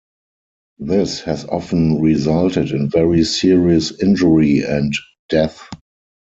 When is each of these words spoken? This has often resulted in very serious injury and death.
This 0.79 1.19
has 1.25 1.45
often 1.45 2.01
resulted 2.01 2.71
in 2.71 2.89
very 2.89 3.23
serious 3.23 3.91
injury 4.01 4.61
and 4.65 4.91
death. 5.29 5.67